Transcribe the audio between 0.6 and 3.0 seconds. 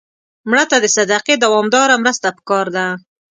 ته د صدقې دوامداره مرسته پکار ده